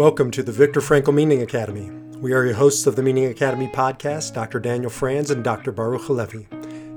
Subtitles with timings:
[0.00, 1.90] Welcome to the Viktor Frankl Meaning Academy.
[2.20, 4.58] We are your hosts of the Meaning Academy podcast, Dr.
[4.58, 5.72] Daniel Franz and Dr.
[5.72, 6.48] Baruch Halevi.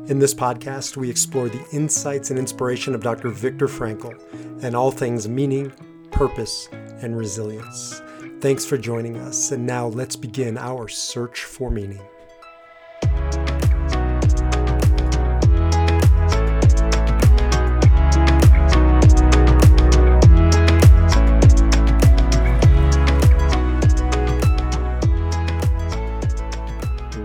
[0.08, 3.28] In this podcast, we explore the insights and inspiration of Dr.
[3.28, 4.18] Viktor Frankl
[4.64, 5.74] and all things meaning,
[6.12, 8.02] purpose, and resilience.
[8.40, 12.00] Thanks for joining us, and now let's begin our search for meaning.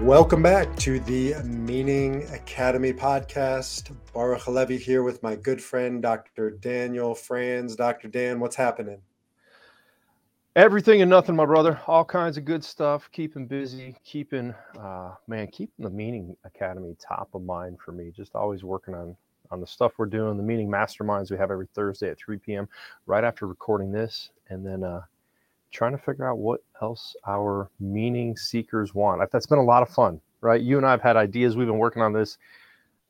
[0.08, 3.94] Welcome back to the Meaning Academy podcast.
[4.14, 6.50] Baruch Halevi here with my good friend, Dr.
[6.50, 7.76] Daniel Franz.
[7.76, 8.08] Dr.
[8.08, 9.02] Dan, what's happening?
[10.56, 11.78] Everything and nothing, my brother.
[11.86, 13.10] All kinds of good stuff.
[13.12, 18.10] Keeping busy, keeping, uh, man, keeping the Meaning Academy top of mind for me.
[18.10, 19.14] Just always working on
[19.50, 20.38] on the stuff we're doing.
[20.38, 22.66] The Meaning Masterminds we have every Thursday at 3 p.m.
[23.04, 25.02] right after recording this, and then uh,
[25.70, 29.20] trying to figure out what else our meaning seekers want.
[29.30, 30.60] That's been a lot of fun, right?
[30.60, 31.56] You and I have had ideas.
[31.56, 32.38] We've been working on this,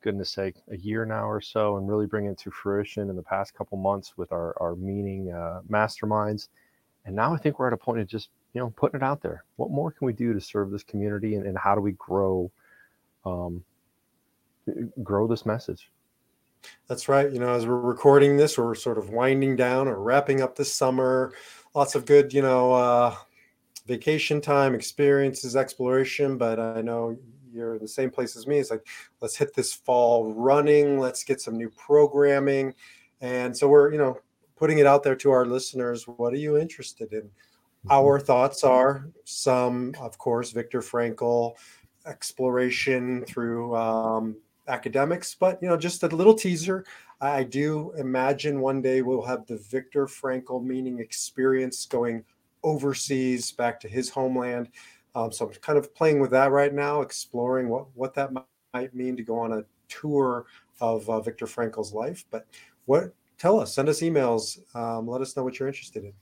[0.02, 3.22] goodness sake, a year now or so, and really bringing it to fruition in the
[3.22, 6.48] past couple months with our, our meaning uh, masterminds.
[7.04, 9.22] And now I think we're at a point of just, you know, putting it out
[9.22, 9.44] there.
[9.56, 12.50] What more can we do to serve this community and, and how do we grow,
[13.24, 13.64] um,
[15.02, 15.90] grow this message?
[16.88, 17.30] That's right.
[17.30, 20.74] You know, as we're recording this, we're sort of winding down or wrapping up this
[20.74, 21.32] summer
[21.78, 23.14] lots of good, you know, uh,
[23.86, 26.36] vacation time, experiences, exploration.
[26.36, 27.16] But I know
[27.52, 28.58] you're in the same place as me.
[28.58, 28.84] It's like,
[29.20, 30.98] let's hit this fall running.
[30.98, 32.74] Let's get some new programming.
[33.20, 34.18] And so we're, you know,
[34.56, 36.02] putting it out there to our listeners.
[36.08, 37.22] What are you interested in?
[37.22, 37.92] Mm-hmm.
[37.92, 41.54] Our thoughts are some, of course, Viktor Frankl
[42.06, 44.36] exploration through um,
[44.68, 46.84] academics, but you know, just a little teaser.
[47.20, 52.24] I do imagine one day we'll have the Viktor Frankl meaning experience going
[52.62, 54.68] overseas back to his homeland.
[55.14, 58.30] Um, so I'm kind of playing with that right now, exploring what, what that
[58.72, 60.46] might mean to go on a tour
[60.80, 62.24] of uh, Viktor Frankl's life.
[62.30, 62.46] But
[62.84, 66.12] what tell us, send us emails, um, let us know what you're interested in.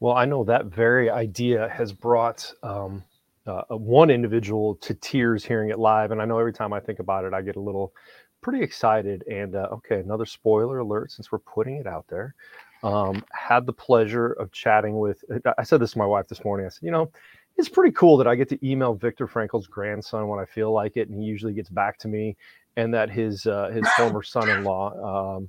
[0.00, 3.04] Well, I know that very idea has brought um,
[3.46, 6.98] uh, one individual to tears hearing it live, and I know every time I think
[6.98, 7.92] about it, I get a little
[8.40, 9.24] pretty excited.
[9.30, 12.34] And uh, okay, another spoiler alert since we're putting it out there.
[12.82, 16.44] Um, had the pleasure of chatting with, uh, I said this to my wife this
[16.44, 16.66] morning.
[16.66, 17.12] I said, you know,
[17.56, 20.96] it's pretty cool that I get to email Viktor Frankl's grandson when I feel like
[20.96, 22.36] it, and he usually gets back to me,
[22.76, 25.48] and that his uh, his former son-in-law um,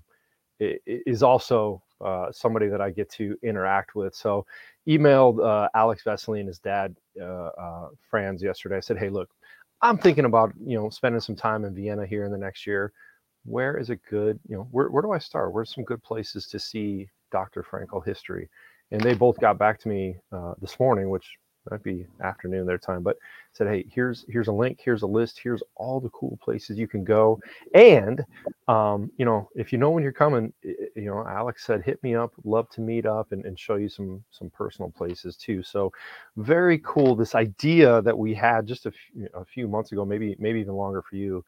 [0.59, 4.15] is also uh, somebody that I get to interact with.
[4.15, 4.45] So,
[4.87, 8.77] emailed uh, Alex Vesely and his dad, uh, uh, Franz, yesterday.
[8.77, 9.29] I said, hey, look,
[9.83, 12.93] I'm thinking about you know spending some time in Vienna here in the next year.
[13.45, 15.53] Where is a good you know where where do I start?
[15.53, 17.63] Where's some good places to see Dr.
[17.63, 18.49] Frankl history?
[18.91, 21.27] And they both got back to me uh, this morning, which
[21.69, 23.17] might be afternoon their time, but
[23.53, 26.87] said, hey, here's here's a link, here's a list, here's all the cool places you
[26.87, 27.39] can go,
[27.73, 28.25] and
[28.67, 32.15] um, you know if you know when you're coming, you know Alex said, hit me
[32.15, 35.63] up, love to meet up and, and show you some some personal places too.
[35.63, 35.91] So
[36.37, 37.15] very cool.
[37.15, 40.73] This idea that we had just a few, a few months ago, maybe maybe even
[40.73, 41.43] longer for you,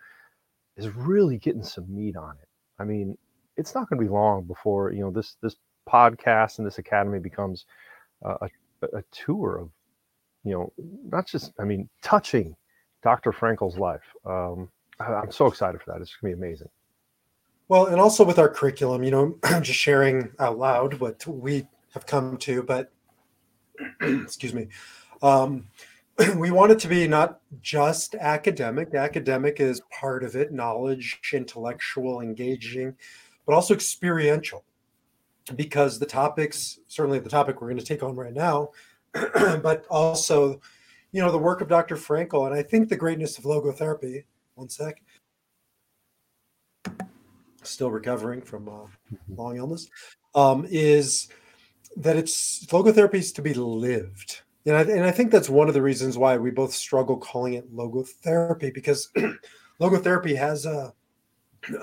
[0.77, 2.47] is really getting some meat on it.
[2.79, 3.17] I mean,
[3.57, 5.55] it's not going to be long before you know this this
[5.89, 7.65] podcast and this academy becomes
[8.23, 9.69] uh, a, a tour of
[10.45, 10.71] you know,
[11.09, 12.55] not just, I mean, touching
[13.03, 13.31] Dr.
[13.31, 14.03] Frankl's life.
[14.25, 14.69] Um,
[14.99, 16.01] I'm so excited for that.
[16.01, 16.69] It's going to be amazing.
[17.67, 22.05] Well, and also with our curriculum, you know, just sharing out loud what we have
[22.05, 22.91] come to, but
[24.01, 24.67] excuse me,
[25.21, 25.65] um,
[26.37, 28.93] we want it to be not just academic.
[28.93, 32.95] Academic is part of it, knowledge, intellectual, engaging,
[33.45, 34.63] but also experiential.
[35.55, 38.69] Because the topics, certainly the topic we're going to take on right now,
[39.63, 40.59] but also,
[41.11, 41.95] you know, the work of Dr.
[41.95, 42.47] Frankl.
[42.47, 44.23] And I think the greatness of logotherapy,
[44.55, 45.01] one sec,
[47.63, 49.35] still recovering from uh, mm-hmm.
[49.35, 49.89] long illness,
[50.33, 51.29] um, is
[51.97, 54.41] that it's logotherapy is to be lived.
[54.65, 57.53] And I, and I think that's one of the reasons why we both struggle calling
[57.53, 59.09] it logotherapy because
[59.79, 60.93] logotherapy has a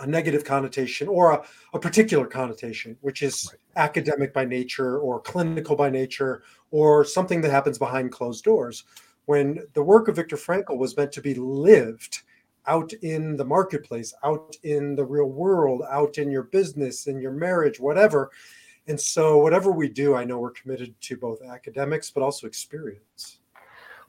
[0.01, 1.45] a negative connotation or a,
[1.75, 3.85] a particular connotation, which is right.
[3.85, 8.85] academic by nature or clinical by nature or something that happens behind closed doors.
[9.27, 12.23] When the work of Viktor Frankl was meant to be lived
[12.67, 17.33] out in the marketplace, out in the real world, out in your business, in your
[17.33, 18.31] marriage, whatever.
[18.87, 23.39] And so, whatever we do, I know we're committed to both academics, but also experience.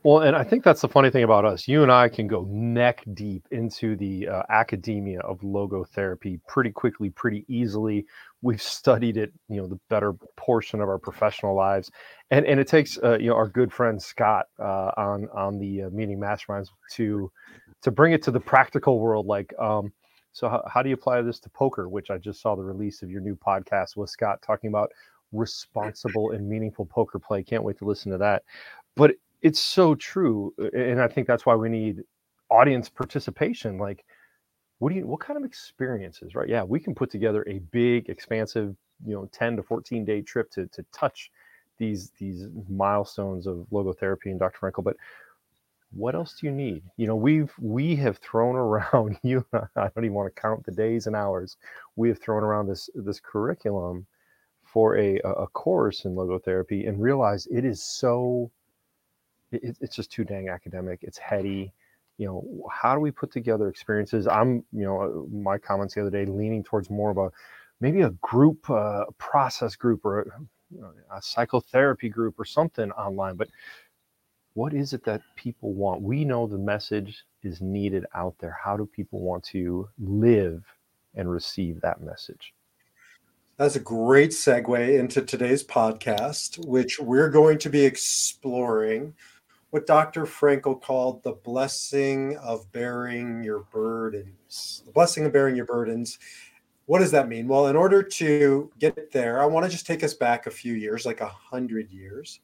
[0.04, 1.66] Well, and I think that's the funny thing about us.
[1.66, 7.10] You and I can go neck deep into the uh, academia of logotherapy pretty quickly,
[7.10, 8.06] pretty easily.
[8.42, 11.90] we've studied it, you know, the better portion of our professional lives,
[12.32, 15.84] and and it takes uh, you know our good friend Scott uh, on on the
[15.84, 17.32] uh, meaning masterminds to
[17.82, 19.26] to bring it to the practical world.
[19.26, 19.94] Like, um,
[20.34, 21.88] so how, how do you apply this to poker?
[21.88, 24.92] Which I just saw the release of your new podcast with Scott talking about
[25.32, 27.42] responsible and meaningful poker play.
[27.42, 28.44] Can't wait to listen to that.
[28.96, 32.04] But it's so true, uh, and I think that's why we need
[32.52, 33.80] audience participation.
[33.80, 34.06] Like
[34.80, 38.10] what do you what kind of experiences right yeah we can put together a big
[38.10, 38.76] expansive
[39.06, 41.32] you know 10 to 14 day trip to to touch
[41.80, 44.98] these these milestones of logotherapy and dr frankl but
[45.92, 50.04] what else do you need you know we've we have thrown around you i don't
[50.06, 51.58] even want to count the days and hours
[51.96, 54.06] we have thrown around this this curriculum
[54.66, 58.52] for a a course in logotherapy and realize it is so
[59.54, 61.72] it, it's just too dang academic it's heady
[62.18, 64.28] you know how do we put together experiences?
[64.28, 67.32] I'm you know uh, my comments the other day leaning towards more of a
[67.82, 73.50] maybe a group uh, process group or a, a psychotherapy group or something online but
[74.56, 76.04] what is it that people want?
[76.04, 78.56] We know the message is needed out there.
[78.64, 80.64] How do people want to live
[81.16, 82.54] and receive that message?
[83.58, 89.16] That's a great segue into today's podcast which we're going to be exploring
[89.74, 90.28] what Dr.
[90.28, 94.84] Frankl called the blessing of bearing your burdens.
[94.86, 96.20] The blessing of bearing your burdens.
[96.86, 97.48] What does that mean?
[97.48, 100.76] Well, in order to get there, I want to just take us back a few
[100.76, 102.40] years, like a hundred years.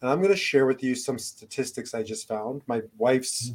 [0.00, 2.62] And I'm going to share with you some statistics I just found.
[2.66, 3.52] My wife's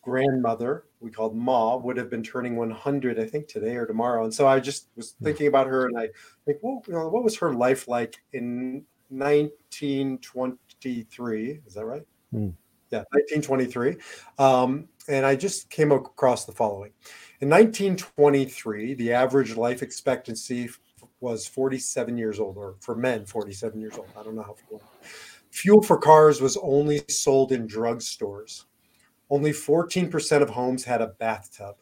[0.00, 4.24] grandmother, we called Ma, would have been turning 100, I think, today or tomorrow.
[4.24, 5.26] And so I just was hmm.
[5.26, 6.08] thinking about her, and I
[6.46, 11.60] think, well, you know, what was her life like in 1923?
[11.66, 12.06] Is that right?
[12.34, 12.54] Mm.
[12.90, 13.96] Yeah, 1923.
[14.38, 16.92] Um, and I just came across the following.
[17.40, 20.68] In 1923, the average life expectancy
[21.20, 24.08] was 47 years old, or for men, 47 years old.
[24.18, 24.56] I don't know how.
[25.50, 28.64] Fuel for cars was only sold in drugstores.
[29.30, 31.76] Only 14% of homes had a bathtub.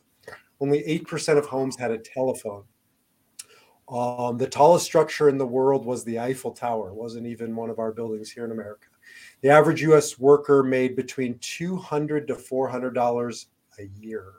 [0.61, 2.65] Only 8% of homes had a telephone.
[3.89, 6.91] Um, the tallest structure in the world was the Eiffel Tower.
[6.91, 8.87] It wasn't even one of our buildings here in America.
[9.43, 10.19] The average U.S.
[10.19, 13.49] worker made between two hundred to four hundred dollars
[13.79, 14.35] a year.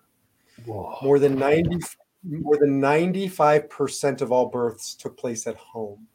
[0.65, 0.97] Whoa.
[1.01, 1.77] More than ninety,
[2.23, 6.07] more than ninety-five percent of all births took place at home.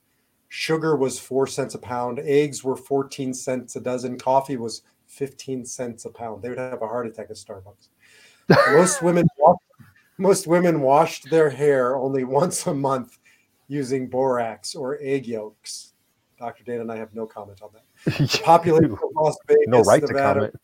[0.48, 2.18] Sugar was four cents a pound.
[2.20, 4.18] Eggs were fourteen cents a dozen.
[4.18, 6.42] Coffee was fifteen cents a pound.
[6.42, 7.88] They would have a heart attack at Starbucks.
[8.72, 9.28] most women,
[10.16, 13.18] most women washed their hair only once a month
[13.68, 15.92] using borax or egg yolks.
[16.38, 16.64] Dr.
[16.64, 18.18] Dana and I have no comment on that.
[18.18, 20.54] The population of Las Vegas, no right Nevada, to comment.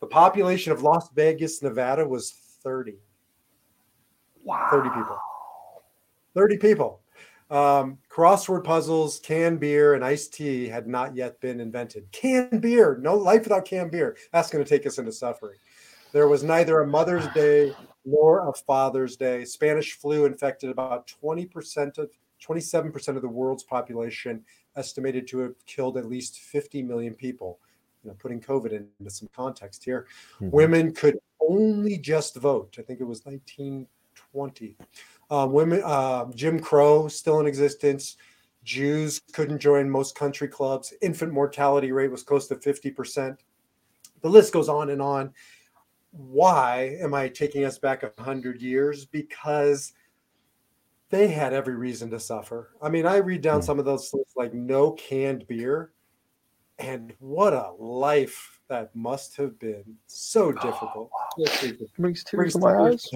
[0.00, 2.32] The population of Las Vegas, Nevada was
[2.62, 2.94] 30.
[4.42, 4.68] Wow.
[4.70, 5.18] 30 people.
[6.34, 7.00] 30 people.
[7.50, 12.10] Um, crossword puzzles, canned beer, and iced tea had not yet been invented.
[12.10, 14.16] Canned beer, no life without canned beer.
[14.32, 15.58] That's going to take us into suffering.
[16.12, 17.74] There was neither a Mother's Day
[18.04, 19.44] nor a Father's Day.
[19.44, 22.10] Spanish flu infected about 20% of
[22.42, 24.44] 27% of the world's population
[24.76, 27.58] estimated to have killed at least 50 million people.
[28.02, 30.06] You know, putting COVID into some context here,
[30.36, 30.50] mm-hmm.
[30.50, 32.76] women could only just vote.
[32.78, 34.76] I think it was 1920.
[35.30, 38.16] Um, women, uh, Jim Crow still in existence.
[38.62, 40.92] Jews couldn't join most country clubs.
[41.02, 43.38] Infant mortality rate was close to 50%.
[44.22, 45.32] The list goes on and on.
[46.10, 49.04] Why am I taking us back 100 years?
[49.04, 49.92] Because
[51.14, 52.70] they had every reason to suffer.
[52.82, 53.64] I mean, I read down mm.
[53.64, 55.92] some of those lists like no canned beer,
[56.80, 59.84] and what a life that must have been.
[60.08, 61.10] So difficult.
[61.14, 61.70] Oh, wow.
[61.98, 63.08] Brings tears to my eyes.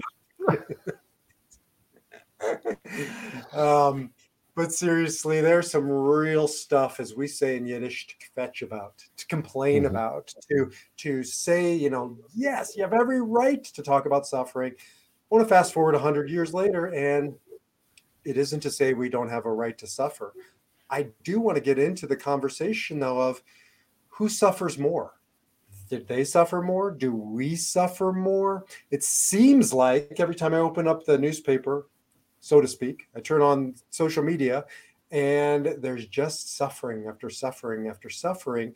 [3.53, 4.11] um,
[4.55, 9.27] but seriously, there's some real stuff, as we say in Yiddish, to kvetch about, to
[9.27, 9.97] complain mm-hmm.
[9.97, 14.73] about, to to say, you know, yes, you have every right to talk about suffering.
[14.79, 17.35] I want to fast forward 100 years later, and
[18.29, 20.35] it isn't to say we don't have a right to suffer.
[20.91, 23.43] I do want to get into the conversation though of
[24.09, 25.15] who suffers more.
[25.89, 26.91] Did they suffer more?
[26.91, 28.67] Do we suffer more?
[28.91, 31.89] It seems like every time I open up the newspaper,
[32.41, 34.67] so to speak, I turn on social media
[35.11, 38.75] and there's just suffering after suffering after suffering.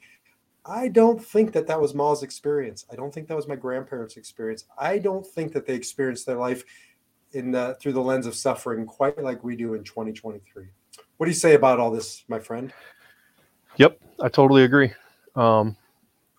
[0.65, 2.87] I don't think that that was Ma's experience.
[2.91, 4.65] I don't think that was my grandparents' experience.
[4.79, 6.65] I don't think that they experienced their life
[7.33, 10.67] in the through the lens of suffering quite like we do in 2023.
[11.17, 12.73] What do you say about all this, my friend?
[13.77, 14.93] Yep, I totally agree.
[15.35, 15.77] Um,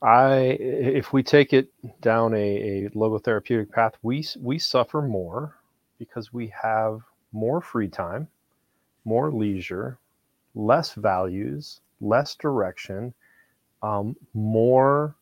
[0.01, 1.69] I if we take it
[2.01, 5.55] down a, a logotherapeutic path, we we suffer more
[5.97, 8.27] because we have more free time,
[9.05, 9.97] more leisure,
[10.53, 13.13] less values, less direction,
[13.81, 15.15] um, more,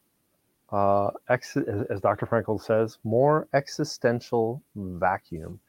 [0.72, 2.26] uh, ex- as Dr.
[2.26, 5.60] Frankl says, more existential vacuum.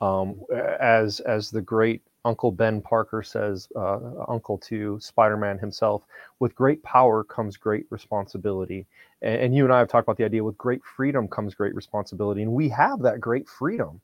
[0.00, 0.40] Um,
[0.80, 6.02] as as the great Uncle Ben Parker says, uh, Uncle to Spider Man himself,
[6.40, 8.86] with great power comes great responsibility.
[9.22, 11.74] And, and, you and I have talked about the idea with great freedom comes great
[11.74, 12.42] responsibility.
[12.42, 14.00] And we have that great freedom,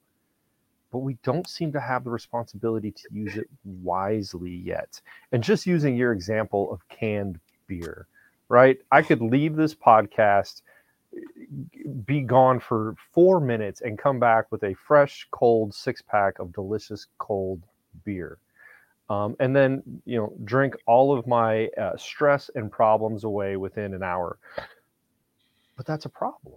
[0.91, 5.01] but we don't seem to have the responsibility to use it wisely yet.
[5.33, 8.07] And just using your example of canned beer,
[8.55, 8.79] right?
[8.93, 10.63] I could leave this podcast
[12.07, 16.53] be gone for four minutes and come back with a fresh, cold six pack of
[16.53, 17.61] delicious cold
[18.05, 18.39] beer.
[19.11, 23.93] Um, and then, you know, drink all of my uh, stress and problems away within
[23.93, 24.39] an hour.
[25.77, 26.55] But that's a problem,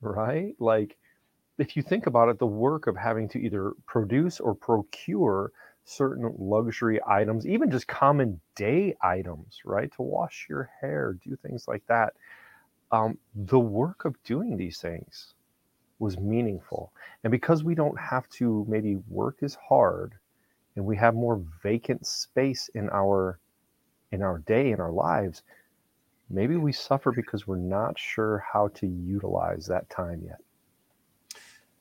[0.00, 0.56] right?
[0.58, 0.96] Like,
[1.58, 5.52] if you think about it, the work of having to either produce or procure
[5.86, 9.92] certain luxury items, even just common day items, right?
[9.94, 12.14] To wash your hair, do things like that.
[12.92, 15.34] Um, the work of doing these things
[15.98, 16.92] was meaningful.
[17.24, 20.14] And because we don't have to maybe work as hard
[20.76, 23.40] and we have more vacant space in our
[24.12, 25.42] in our day in our lives
[26.30, 30.40] maybe we suffer because we're not sure how to utilize that time yet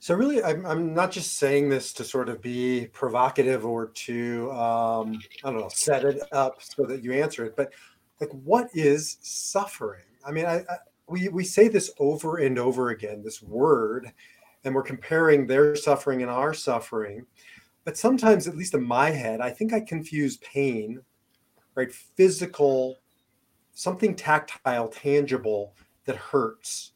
[0.06, 4.52] so really i'm, I'm not just saying this to sort of be provocative or to
[4.52, 7.72] um, i don't know set it up so that you answer it but
[8.20, 12.90] like what is suffering i mean I, I we, we say this over and over
[12.90, 14.12] again this word
[14.64, 17.26] and we're comparing their suffering and our suffering
[17.86, 21.00] but sometimes, at least in my head, I think I confuse pain,
[21.76, 21.94] right?
[21.94, 22.98] Physical,
[23.74, 26.94] something tactile, tangible that hurts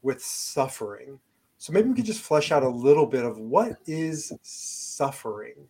[0.00, 1.20] with suffering.
[1.60, 5.68] So maybe we could just flesh out a little bit of what is suffering,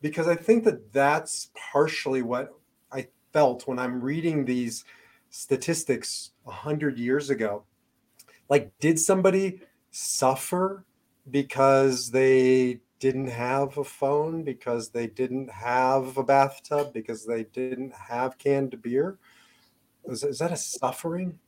[0.00, 2.54] because I think that that's partially what
[2.90, 4.86] I felt when I'm reading these
[5.28, 7.64] statistics a hundred years ago.
[8.48, 10.86] Like, did somebody suffer
[11.30, 17.92] because they didn't have a phone because they didn't have a bathtub because they didn't
[17.92, 19.18] have canned beer
[20.06, 21.38] is, is that a suffering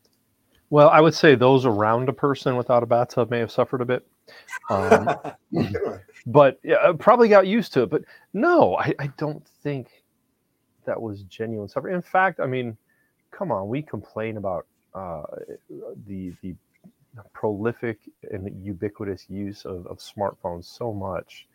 [0.71, 3.85] well i would say those around a person without a bathtub may have suffered a
[3.85, 4.07] bit
[4.71, 5.09] um,
[6.27, 8.03] but yeah, uh, probably got used to it but
[8.35, 9.89] no I, I don't think
[10.87, 12.77] that was genuine suffering in fact i mean
[13.31, 15.23] come on we complain about uh,
[16.07, 16.55] the the
[17.33, 17.99] prolific
[18.31, 21.47] and ubiquitous use of, of smartphones so much.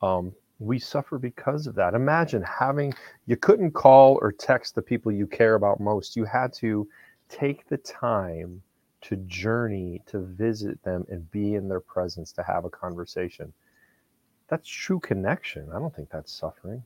[0.00, 1.94] Um, we suffer because of that.
[1.94, 2.94] Imagine having,
[3.26, 6.16] you couldn't call or text the people you care about most.
[6.16, 6.88] You had to
[7.32, 8.62] take the time
[9.02, 13.52] to journey, to visit them, and be in their presence to have a conversation.
[14.48, 15.68] That's true connection.
[15.74, 16.82] I don't think that's suffering.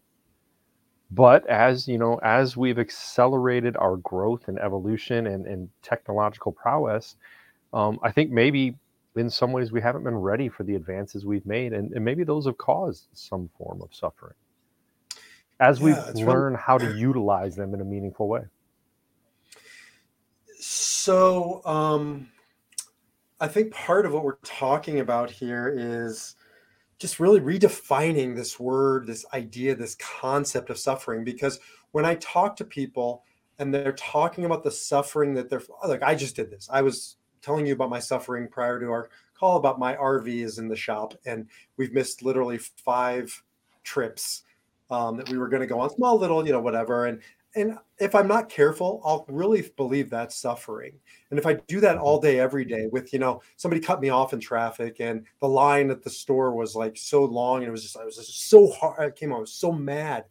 [1.10, 7.16] But as you know, as we've accelerated our growth and evolution and, and technological prowess,
[7.72, 8.76] um, I think maybe
[9.16, 12.24] in some ways we haven't been ready for the advances we've made, and, and maybe
[12.24, 14.34] those have caused some form of suffering
[15.60, 16.62] as we yeah, learn really...
[16.62, 18.42] how to utilize them in a meaningful way.
[20.58, 22.28] So, um,
[23.40, 26.36] I think part of what we're talking about here is
[26.98, 31.24] just really redefining this word, this idea, this concept of suffering.
[31.24, 31.60] Because
[31.92, 33.24] when I talk to people
[33.58, 36.68] and they're talking about the suffering that they're like, I just did this.
[36.72, 40.58] I was telling you about my suffering prior to our call about my RV is
[40.58, 41.46] in the shop, and
[41.76, 43.42] we've missed literally five
[43.84, 44.42] trips
[44.90, 47.06] um, that we were going to go on, small little, you know, whatever.
[47.06, 47.20] And
[47.56, 50.92] and if I'm not careful, I'll really believe that's suffering.
[51.30, 54.10] And if I do that all day, every day, with you know, somebody cut me
[54.10, 57.72] off in traffic, and the line at the store was like so long, and it
[57.72, 59.00] was just I was just so hard.
[59.00, 60.26] I came, I was so mad.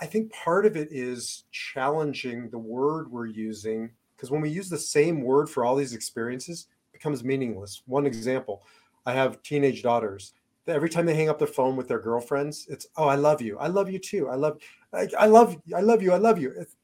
[0.00, 4.68] I think part of it is challenging the word we're using because when we use
[4.68, 7.82] the same word for all these experiences, it becomes meaningless.
[7.86, 8.62] One example,
[9.06, 10.34] I have teenage daughters.
[10.68, 13.58] Every time they hang up their phone with their girlfriends, it's oh, I love you,
[13.58, 14.58] I love you too, I love,
[14.92, 16.52] I, I love, I love you, I love you.
[16.58, 16.74] If,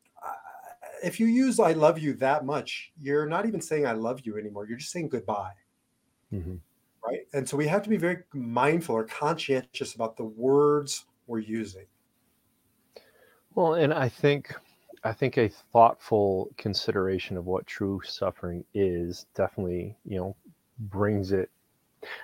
[1.03, 4.39] if you use "I love you" that much, you're not even saying "I love you"
[4.39, 4.67] anymore.
[4.67, 5.53] You're just saying goodbye.
[6.33, 6.57] Mm-hmm.
[7.07, 7.27] Right.
[7.35, 11.85] And so we have to be very mindful or conscientious about the words we're using.
[13.55, 14.55] Well, and I think
[15.05, 20.37] I think a thoughtful consideration of what true suffering is definitely, you know,
[20.79, 21.51] brings it.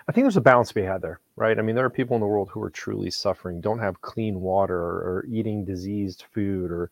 [0.09, 1.59] I think there's a balance to be had there, right?
[1.59, 4.41] I mean, there are people in the world who are truly suffering, don't have clean
[4.41, 6.91] water, or, eating diseased food, or,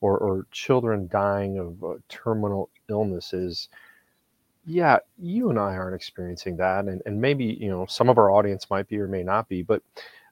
[0.00, 3.68] or, or children dying of uh, terminal illnesses.
[4.66, 8.30] Yeah, you and I aren't experiencing that, and and maybe you know some of our
[8.30, 9.82] audience might be or may not be, but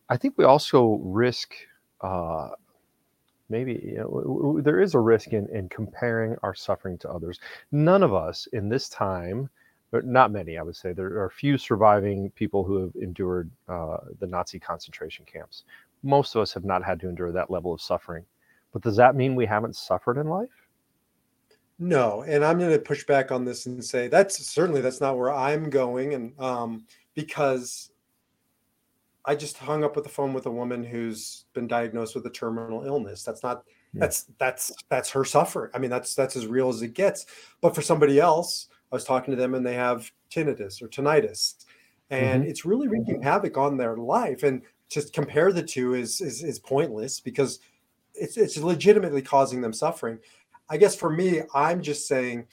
[0.09, 1.55] I think we also risk
[2.03, 2.51] uh,
[3.49, 7.41] maybe you know, there is a risk in, in comparing our suffering to others.
[7.73, 9.49] None of us in this time,
[9.93, 14.27] not many, I would say, there are few surviving people who have endured uh, the
[14.27, 15.65] Nazi concentration camps.
[16.03, 18.25] Most of us have not had to endure that level of suffering.
[18.73, 20.51] But does that mean we haven't suffered in life?
[21.79, 25.17] No, and I'm going to push back on this and say that's certainly that's not
[25.17, 27.91] where I'm going, and um, because
[29.25, 32.31] I just hung up with the phone with a woman who's been diagnosed with a
[32.31, 33.23] terminal illness.
[33.23, 33.63] That's not
[33.95, 34.01] Yeah.
[34.01, 35.71] that's that's that's her suffering.
[35.73, 37.27] I mean, that's that's as real as it gets.
[37.61, 41.65] But for somebody else, I was talking to them and they have tinnitus or tinnitus,
[42.11, 44.43] and hmm it's really wreaking havoc on their life.
[44.43, 47.61] And just compare the two is is, is pointless because
[48.15, 50.19] it's it's legitimately causing them suffering.
[50.71, 52.47] I guess for me, I'm just saying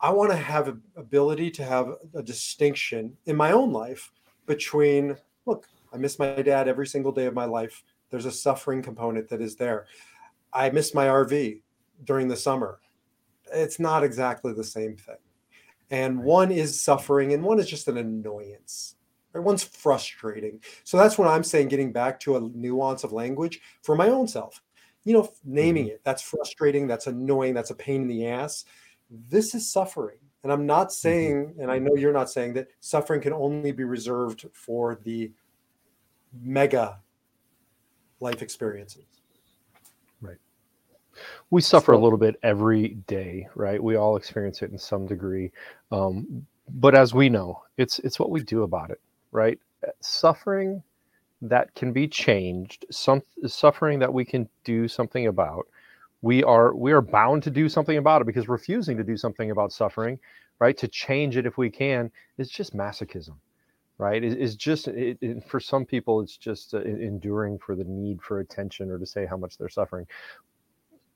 [0.00, 4.10] I want to have a ability to have a distinction in my own life
[4.46, 7.82] between look, I miss my dad every single day of my life.
[8.10, 9.86] There's a suffering component that is there.
[10.52, 11.62] I miss my RV
[12.04, 12.80] during the summer.
[13.52, 15.16] It's not exactly the same thing.
[15.92, 18.96] And one is suffering and one is just an annoyance.
[19.32, 19.44] Right?
[19.44, 20.60] One's frustrating.
[20.84, 24.26] So that's what I'm saying, getting back to a nuance of language for my own
[24.26, 24.60] self.
[25.04, 28.64] You know, naming hmm it, that's frustrating, that's annoying, that's a pain in the ass.
[29.10, 30.18] This is suffering.
[30.42, 33.72] And I'm not hmm saying, and I know you're not saying that suffering can only
[33.72, 35.30] be reserved for the
[36.32, 37.00] mega
[38.20, 39.21] life experiences.
[41.50, 43.82] We suffer a little bit every day, right?
[43.82, 45.52] We all experience it in some degree.
[45.90, 49.00] Um, but as we know, it's it's what we do about it,
[49.32, 49.58] right?
[49.86, 50.82] Uh, Suffering
[51.42, 55.66] that can be changed, some suffering that we can do something about.
[56.22, 59.50] We are we are bound to do something about it because refusing to do something
[59.50, 60.18] about suffering,
[60.60, 60.76] right?
[60.78, 63.36] To change it if we can, is just masochism,
[63.98, 64.22] right?
[64.22, 68.22] It, it's just it, it, for some people, it's just uh, enduring for the need
[68.22, 70.06] for attention or to say how much they're suffering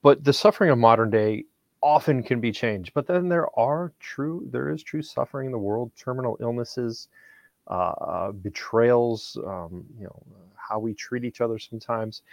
[0.01, 1.43] but the suffering of modern day
[1.81, 5.57] often can be changed but then there are true there is true suffering in the
[5.57, 7.07] world terminal illnesses
[7.69, 10.23] uh, uh, betrayals um, you know
[10.55, 12.23] how we treat each other sometimes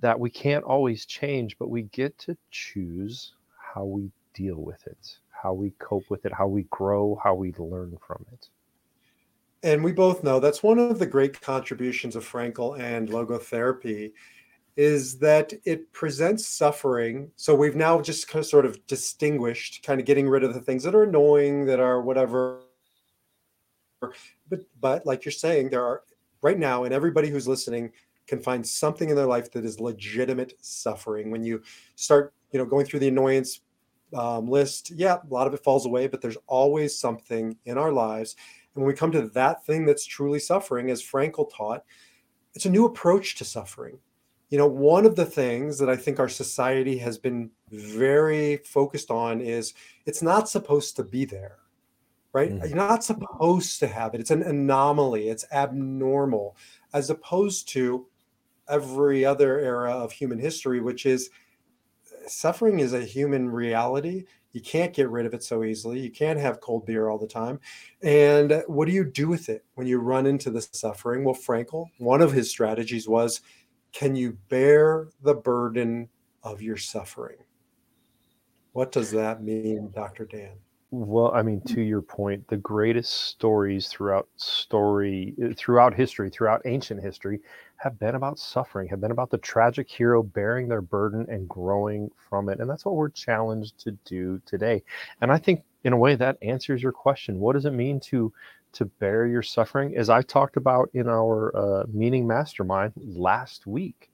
[0.00, 5.18] that we can't always change but we get to choose how we deal with it
[5.30, 8.48] how we cope with it how we grow how we learn from it.
[9.62, 14.12] And we both know that's one of the great contributions of Frankl and logotherapy
[14.76, 17.30] is that it presents suffering.
[17.36, 20.60] So we've now just kind of sort of distinguished, kind of getting rid of the
[20.60, 22.62] things that are annoying, that are whatever.
[24.48, 26.02] But but like you're saying, there are
[26.42, 27.92] right now, and everybody who's listening
[28.26, 31.30] can find something in their life that is legitimate suffering.
[31.30, 31.62] When you
[31.96, 33.60] start, you know, going through the annoyance
[34.14, 37.92] um, list, yeah, a lot of it falls away, but there's always something in our
[37.92, 38.36] lives.
[38.74, 41.84] And when we come to that thing that's truly suffering, as Frankl taught,
[42.54, 43.98] it's a new approach to suffering.
[44.50, 49.10] You know, one of the things that I think our society has been very focused
[49.10, 49.74] on is
[50.06, 51.58] it's not supposed to be there,
[52.32, 52.50] right?
[52.52, 52.68] Mhm.
[52.68, 54.20] You're not supposed to have it.
[54.20, 56.56] It's an anomaly, it's abnormal,
[56.92, 58.06] as opposed to
[58.68, 61.30] every other era of human history, which is
[62.26, 64.24] suffering is a human reality.
[64.52, 66.00] You can't get rid of it so easily.
[66.00, 67.60] You can't have cold beer all the time.
[68.02, 71.22] And what do you do with it when you run into the suffering?
[71.24, 73.42] Well, Frankl, one of his strategies was
[73.92, 76.08] can you bear the burden
[76.42, 77.38] of your suffering?
[78.72, 80.24] What does that mean, Dr.
[80.24, 80.52] Dan?
[80.92, 87.00] Well, I mean, to your point, the greatest stories throughout story, throughout history, throughout ancient
[87.00, 87.40] history,
[87.76, 92.10] have been about suffering, have been about the tragic hero bearing their burden and growing
[92.28, 92.58] from it.
[92.58, 94.82] And that's what we're challenged to do today.
[95.20, 97.38] And I think, in a way, that answers your question.
[97.38, 98.32] What does it mean to
[98.72, 99.96] to bear your suffering?
[99.96, 104.10] As I talked about in our uh, meaning mastermind last week,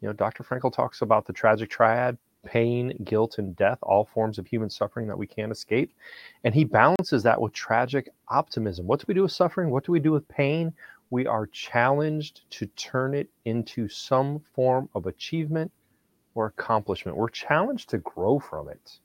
[0.00, 0.44] you know, Dr.
[0.44, 5.06] Frankl talks about the tragic triad pain, guilt, and death, all forms of human suffering
[5.08, 5.92] that we can't escape.
[6.44, 8.86] And he balances that with tragic optimism.
[8.86, 9.70] What do we do with suffering?
[9.70, 10.72] What do we do with pain?
[11.10, 15.70] We are challenged to turn it into some form of achievement
[16.34, 17.16] or accomplishment.
[17.16, 18.98] We're challenged to grow from it.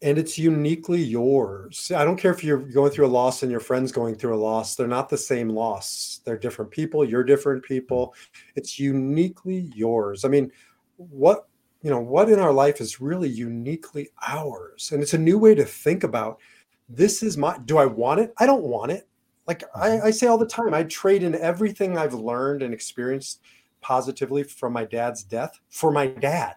[0.00, 1.90] And it's uniquely yours.
[1.90, 4.38] I don't care if you're going through a loss and your friend's going through a
[4.38, 4.76] loss.
[4.76, 6.20] They're not the same loss.
[6.24, 7.04] They're different people.
[7.04, 8.14] You're different people.
[8.54, 10.24] It's uniquely yours.
[10.24, 10.52] I mean,
[10.96, 11.48] what
[11.82, 14.90] you know, what in our life is really uniquely ours.
[14.92, 16.40] And it's a new way to think about
[16.88, 18.32] this is my do I want it?
[18.38, 19.08] I don't want it.
[19.46, 20.04] Like I, Mhm.
[20.04, 23.40] I say all the time, I trade in everything I've learned and experienced
[23.80, 26.56] positively from my dad's death for my dad.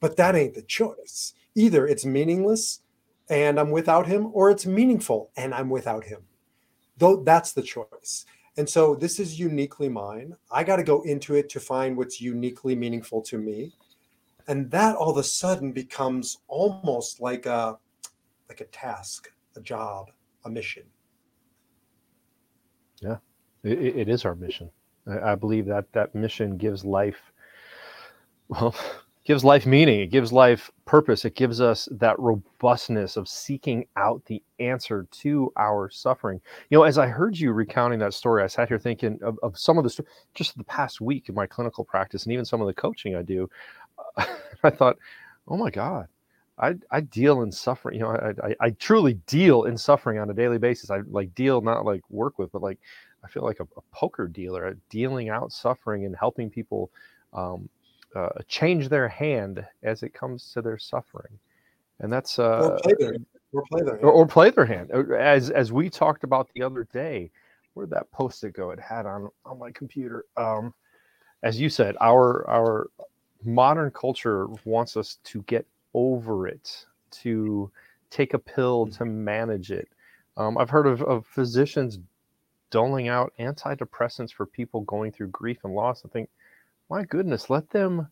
[0.00, 1.34] But that ain't the choice.
[1.54, 2.80] Either it's meaningless
[3.28, 6.22] and I'm without him, or it's meaningful and I'm without him.
[6.98, 8.26] Though that's the choice.
[8.56, 10.34] And so this is uniquely mine.
[10.50, 13.72] I got to go into it to find what's uniquely meaningful to me.
[14.48, 17.78] And that all of a sudden becomes almost like a
[18.48, 20.10] like a task, a job,
[20.44, 20.82] a mission.
[23.00, 23.16] Yeah,
[23.62, 24.70] it, it is our mission.
[25.06, 27.32] I believe that that mission gives life,
[28.48, 28.74] well,
[29.24, 30.00] gives life meaning.
[30.00, 31.24] It gives life purpose.
[31.24, 36.40] It gives us that robustness of seeking out the answer to our suffering.
[36.70, 39.56] You know, as I heard you recounting that story, I sat here thinking of, of
[39.58, 40.04] some of the
[40.34, 43.22] just the past week in my clinical practice, and even some of the coaching I
[43.22, 43.48] do.
[44.64, 44.96] I thought,
[45.48, 46.08] oh my God,
[46.58, 47.96] I, I deal in suffering.
[47.96, 50.90] You know, I, I, I truly deal in suffering on a daily basis.
[50.90, 52.78] I like deal not like work with, but like
[53.24, 56.90] I feel like a, a poker dealer, dealing out suffering and helping people
[57.32, 57.68] um,
[58.14, 61.38] uh, change their hand as it comes to their suffering,
[62.00, 63.14] and that's uh, or play their,
[63.52, 64.04] or play their hand.
[64.04, 64.90] Or, or play their hand.
[64.90, 67.30] As as we talked about the other day,
[67.74, 68.70] where'd that post-it go?
[68.70, 70.24] It had on on my computer.
[70.36, 70.74] Um,
[71.42, 72.90] as you said, our our
[73.44, 77.70] modern culture wants us to get over it, to
[78.10, 79.88] take a pill to manage it.
[80.36, 81.98] Um, I've heard of, of physicians
[82.70, 86.02] doling out antidepressants for people going through grief and loss.
[86.04, 86.30] I think,
[86.92, 88.06] my goodness, let them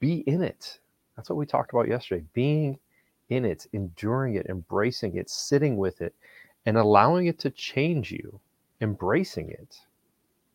[0.00, 0.80] be in it.
[1.14, 2.76] That's what we talked about yesterday being
[3.28, 6.12] in it, enduring it, embracing it, sitting with it,
[6.66, 8.40] and allowing it to change you,
[8.80, 9.78] embracing it.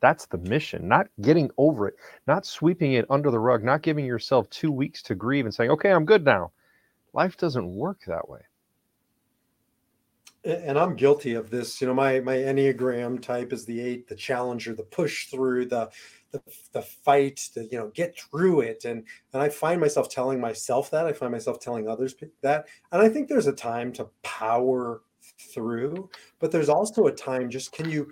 [0.01, 1.95] That's the mission, not getting over it,
[2.27, 5.71] not sweeping it under the rug, not giving yourself two weeks to grieve and saying,
[5.71, 6.51] okay, I'm good now.
[7.13, 8.41] Life doesn't work that way
[10.43, 11.81] and I'm guilty of this.
[11.81, 15.89] You know, my my Enneagram type is the eight, the challenger, the push through, the
[16.31, 16.41] the,
[16.73, 18.85] the fight, the you know, get through it.
[18.85, 21.05] And and I find myself telling myself that.
[21.05, 22.67] I find myself telling others that.
[22.91, 25.01] And I think there's a time to power
[25.39, 28.11] through, but there's also a time just can you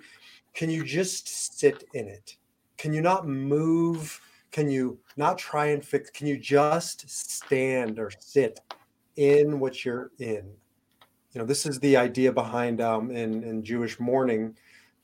[0.54, 2.36] can you just sit in it?
[2.78, 4.20] Can you not move?
[4.52, 6.10] Can you not try and fix?
[6.10, 8.60] Can you just stand or sit
[9.16, 10.50] in what you're in?
[11.36, 14.56] You know, this is the idea behind um, in, in Jewish mourning,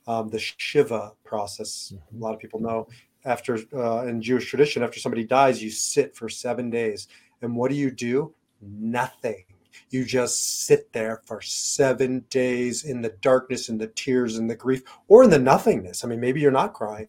[0.06, 1.92] um, the Shiva process.
[1.94, 2.16] Mm-hmm.
[2.16, 2.88] A lot of people know
[3.26, 7.06] after uh, in Jewish tradition, after somebody dies, you sit for seven days.
[7.42, 8.32] And what do you do?
[8.62, 9.44] Nothing.
[9.90, 14.56] You just sit there for seven days in the darkness, in the tears, in the
[14.56, 16.02] grief, or in the nothingness.
[16.02, 17.08] I mean, maybe you're not crying,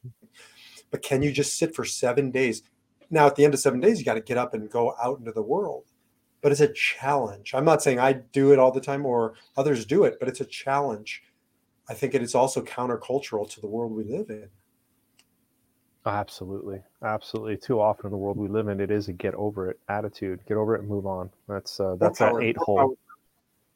[0.92, 2.62] but can you just sit for seven days?
[3.10, 5.20] Now, at the end of seven days, you got to get up and go out
[5.20, 5.86] into the world
[6.44, 7.56] but it's a challenge.
[7.56, 10.42] I'm not saying I do it all the time or others do it, but it's
[10.42, 11.24] a challenge.
[11.90, 14.50] I think it is also countercultural to the world we live in.
[16.06, 16.82] Absolutely.
[17.02, 17.56] Absolutely.
[17.56, 20.42] Too often in the world we live in, it is a get over it attitude.
[20.46, 21.30] Get over it and move on.
[21.48, 22.78] That's uh, that's that eight hole.
[22.78, 22.90] Power,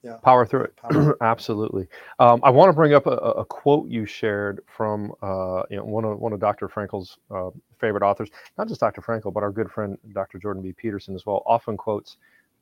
[0.03, 0.17] yeah.
[0.17, 0.75] Power through it.
[0.75, 1.17] Power.
[1.21, 1.88] Absolutely.
[2.19, 5.86] Um, I want to bring up a, a, quote you shared from uh, you know
[5.86, 6.67] one of one of Dr.
[6.67, 7.49] Frankl's uh,
[7.80, 9.01] favorite authors, not just Dr.
[9.01, 10.38] Frankl, but our good friend Dr.
[10.38, 10.73] Jordan B.
[10.73, 11.43] Peterson as well.
[11.45, 12.17] Often quotes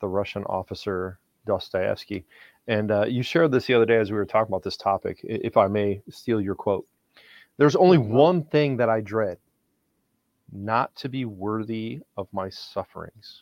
[0.06, 2.26] the Russian officer Dostoevsky.
[2.68, 5.20] And uh, you shared this the other day as we were talking about this topic.
[5.24, 6.86] If I may steal your quote,
[7.58, 8.14] there's only mm-hmm.
[8.14, 9.40] one thing that I dread
[10.52, 13.42] not to be worthy of my sufferings.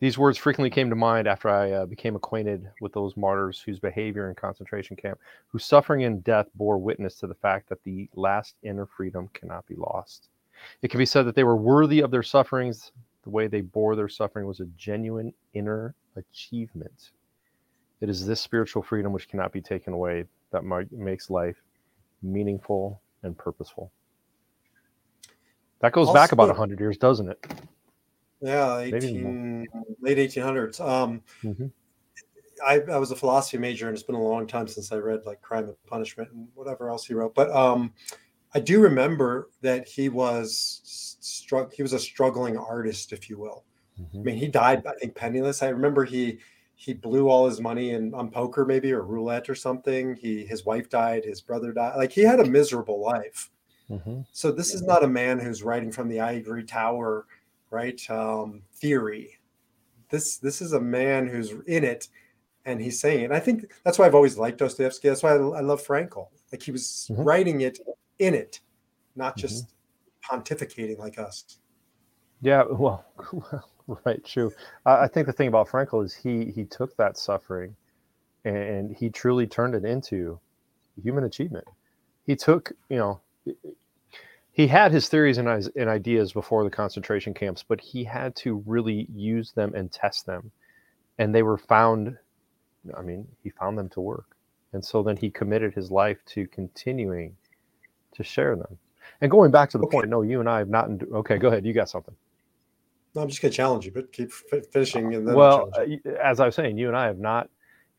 [0.00, 3.80] These words frequently came to mind after I uh, became acquainted with those martyrs whose
[3.80, 8.08] behavior in concentration camp, whose suffering and death bore witness to the fact that the
[8.14, 10.28] last inner freedom cannot be lost.
[10.82, 12.92] It can be said that they were worthy of their sufferings
[13.28, 17.10] the way they bore their suffering was a genuine inner achievement.
[18.00, 21.56] It is this spiritual freedom which cannot be taken away that makes life
[22.22, 23.92] meaningful and purposeful.
[25.80, 27.38] That goes also, back about 100 years, doesn't it?
[28.40, 29.66] Yeah, 18,
[30.00, 30.80] late 1800s.
[30.80, 31.66] Um, mm-hmm.
[32.66, 35.26] I, I, was a philosophy major, and it's been a long time since I read
[35.26, 37.34] like Crime and Punishment and whatever else he wrote.
[37.34, 37.92] But um,
[38.54, 40.80] I do remember that he was
[41.20, 41.72] struck.
[41.72, 43.64] He was a struggling artist, if you will.
[44.00, 44.18] Mm-hmm.
[44.18, 45.62] I mean, he died, I think, penniless.
[45.62, 46.38] I remember he
[46.74, 50.14] he blew all his money in on poker, maybe or roulette or something.
[50.14, 51.96] He his wife died, his brother died.
[51.96, 53.50] Like he had a miserable life.
[53.90, 54.20] Mm-hmm.
[54.32, 57.26] So this is not a man who's writing from the ivory tower,
[57.70, 58.00] right?
[58.10, 59.38] Um, theory.
[60.10, 62.08] This this is a man who's in it,
[62.64, 63.32] and he's saying it.
[63.32, 65.08] I think that's why I've always liked Dostoevsky.
[65.08, 66.28] That's why I, I love Frankl.
[66.52, 67.22] Like he was mm-hmm.
[67.22, 67.78] writing it
[68.18, 68.60] in it,
[69.16, 69.40] not mm-hmm.
[69.40, 70.40] just mm-hmm.
[70.40, 71.58] pontificating like us.
[72.40, 73.04] Yeah, well,
[74.04, 74.52] right, true.
[74.86, 77.74] I think the thing about Frankl is he he took that suffering,
[78.44, 80.38] and he truly turned it into
[81.02, 81.66] human achievement.
[82.26, 83.20] He took, you know,
[84.52, 88.62] he had his theories and, and ideas before the concentration camps, but he had to
[88.66, 90.50] really use them and test them,
[91.18, 92.16] and they were found.
[92.96, 94.36] I mean, he found them to work,
[94.72, 97.36] and so then he committed his life to continuing
[98.18, 98.76] to share them.
[99.20, 99.96] And going back to the okay.
[99.96, 100.90] point, no, you and I have not.
[101.12, 101.64] Okay, go ahead.
[101.64, 102.14] You got something.
[103.14, 105.14] No, I'm just going to challenge you, but keep finishing.
[105.14, 105.86] And then well, uh,
[106.22, 107.48] as I was saying, you and I have not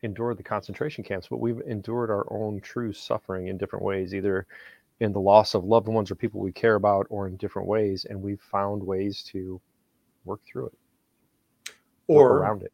[0.02, 4.46] endured the concentration camps, but we've endured our own true suffering in different ways, either
[5.00, 8.06] in the loss of loved ones or people we care about, or in different ways,
[8.08, 9.60] and we've found ways to
[10.24, 11.74] work through it,
[12.06, 12.72] or around it,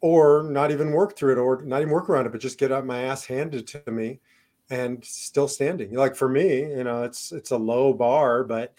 [0.00, 2.72] or not even work through it, or not even work around it, but just get
[2.72, 4.20] out my ass handed to me
[4.70, 5.94] and still standing.
[5.94, 8.74] Like for me, you know, it's it's a low bar, but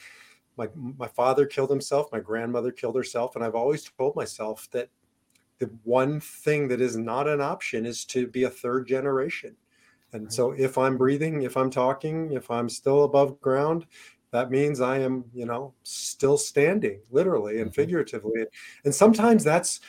[0.58, 4.90] my my father killed himself, my grandmother killed herself, and I've always told myself that
[5.60, 9.56] the one thing that is not an option is to be a third generation.
[10.14, 13.86] And so if I'm breathing, if I'm talking, if I'm still above ground,
[14.32, 17.82] that means I am, you know, still standing, literally and mm-hmm.
[17.82, 18.46] figuratively.
[18.86, 19.80] And sometimes that's,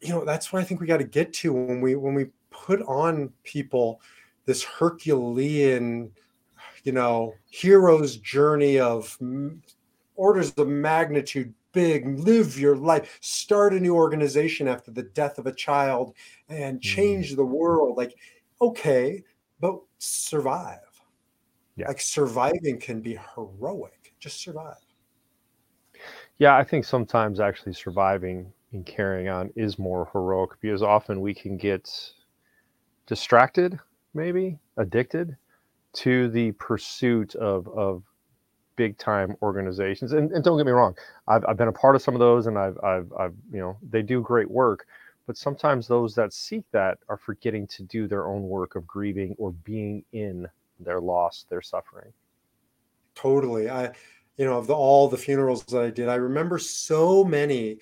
[0.00, 2.26] you know, that's what I think we got to get to when we when we
[2.50, 4.00] put on people
[4.50, 6.10] this Herculean,
[6.82, 9.16] you know, hero's journey of
[10.16, 15.46] orders of magnitude big, live your life, start a new organization after the death of
[15.46, 16.16] a child
[16.48, 16.82] and mm.
[16.82, 17.96] change the world.
[17.96, 18.16] Like,
[18.60, 19.22] okay,
[19.60, 20.78] but survive.
[21.76, 21.86] Yeah.
[21.86, 24.14] Like surviving can be heroic.
[24.18, 24.84] Just survive.
[26.38, 31.34] Yeah, I think sometimes actually surviving and carrying on is more heroic because often we
[31.34, 31.88] can get
[33.06, 33.78] distracted,
[34.14, 35.36] maybe addicted
[35.92, 38.02] to the pursuit of of
[38.80, 40.12] big time organizations.
[40.12, 40.96] And, and don't get me wrong,
[41.28, 43.76] I've, I've been a part of some of those and I've, I've, I've, you know,
[43.90, 44.86] they do great work.
[45.26, 49.34] But sometimes those that seek that are forgetting to do their own work of grieving
[49.36, 52.10] or being in their loss, their suffering.
[53.14, 53.68] Totally.
[53.68, 53.92] I,
[54.38, 57.80] you know, of the, all the funerals that I did, I remember so many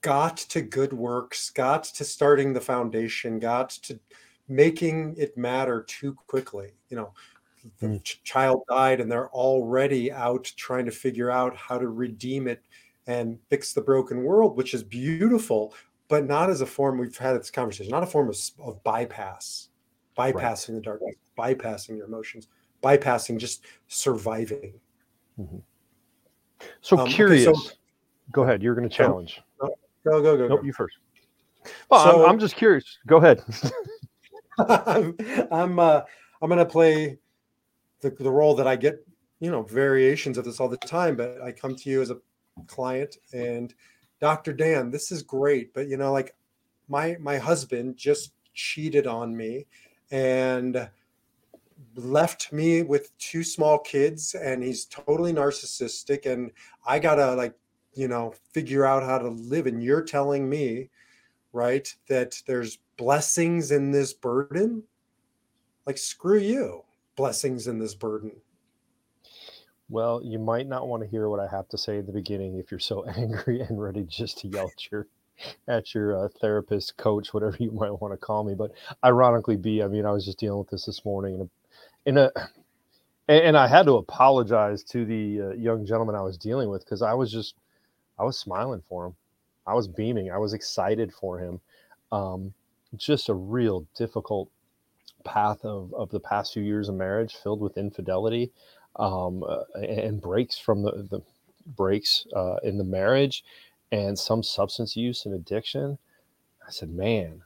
[0.00, 4.00] got to good works, got to starting the foundation, got to
[4.50, 6.72] making it matter too quickly.
[6.90, 7.12] You know,
[7.78, 8.16] the mm.
[8.24, 12.62] child died and they're already out trying to figure out how to redeem it
[13.06, 15.74] and fix the broken world which is beautiful
[16.08, 19.68] but not as a form we've had this conversation not a form of, of bypass
[20.16, 20.74] bypassing right.
[20.76, 22.48] the darkness bypassing your emotions
[22.82, 24.72] bypassing just surviving
[25.38, 25.58] mm-hmm.
[26.80, 27.70] so um, curious okay, so,
[28.32, 29.68] go ahead you're going to challenge go
[30.04, 30.96] go go, go nope, you first
[31.90, 33.42] well so, I'm, I'm, just curious go ahead
[34.68, 35.16] i'm
[35.50, 36.02] i'm uh
[36.42, 37.18] i'm to play
[38.00, 39.06] the, the role that I get,
[39.40, 42.18] you know, variations of this all the time, but I come to you as a
[42.66, 43.74] client and
[44.20, 44.52] Dr.
[44.52, 46.34] Dan, this is great, but you know, like
[46.88, 49.66] my my husband just cheated on me
[50.10, 50.90] and
[51.94, 56.50] left me with two small kids and he's totally narcissistic and
[56.86, 57.54] I got to like,
[57.94, 60.90] you know, figure out how to live and you're telling me,
[61.54, 64.82] right, that there's blessings in this burden?
[65.86, 66.84] Like screw you
[67.16, 68.32] blessings in this burden?
[69.88, 72.58] Well, you might not want to hear what I have to say in the beginning
[72.58, 75.06] if you're so angry and ready just to yell at your
[75.66, 78.54] at your uh, therapist, coach, whatever you might want to call me.
[78.54, 81.48] But ironically, B, I mean, I was just dealing with this this morning in a,
[82.04, 82.30] in a
[83.26, 86.84] and, and I had to apologize to the uh, young gentleman I was dealing with
[86.84, 87.54] because I was just
[88.18, 89.14] I was smiling for him,
[89.66, 91.60] I was beaming, I was excited for him.
[92.12, 92.52] Um,
[92.96, 94.50] just a real difficult
[95.24, 98.50] path of, of the past few years of marriage filled with infidelity
[98.96, 101.20] um, uh, and breaks from the, the
[101.76, 103.44] breaks uh, in the marriage
[103.92, 105.98] and some substance use and addiction.
[106.66, 107.42] I said, man,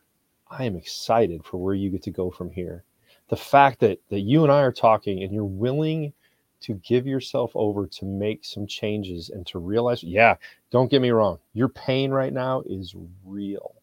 [0.50, 2.84] I am excited for where you get to go from here.
[3.28, 6.12] The fact that that you and I are talking and you're willing
[6.60, 10.36] to give yourself over to make some changes and to realize, yeah,
[10.70, 13.73] don't get me wrong, your pain right now is real.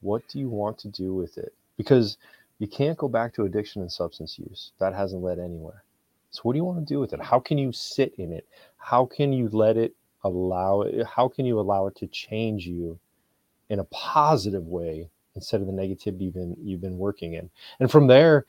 [0.00, 1.54] What do you want to do with it?
[1.76, 2.16] Because
[2.58, 4.72] you can't go back to addiction and substance use.
[4.78, 5.84] That hasn't led anywhere.
[6.30, 7.22] So what do you want to do with it?
[7.22, 8.46] How can you sit in it?
[8.76, 11.06] How can you let it allow it?
[11.06, 12.98] How can you allow it to change you
[13.68, 17.50] in a positive way instead of the negativity you've been you've been working in?
[17.80, 18.44] And from there,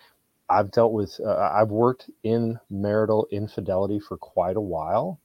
[0.49, 5.19] I've dealt with uh, I've worked in marital infidelity for quite a while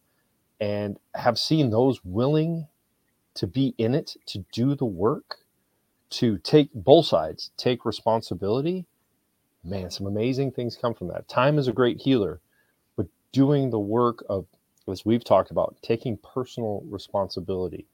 [0.60, 2.68] and have seen those willing
[3.34, 5.38] to be in it to do the work
[6.10, 8.86] to take both sides, take responsibility,
[9.64, 11.28] man, some amazing things come from that.
[11.28, 12.40] Time is a great healer,
[12.96, 14.46] but doing the work of,
[14.90, 17.86] as we've talked about, taking personal responsibility,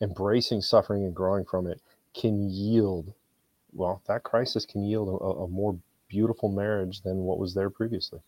[0.00, 1.80] embracing suffering and growing from it
[2.14, 3.14] can yield,
[3.72, 8.20] well, that crisis can yield a, a more beautiful marriage than what was there previously.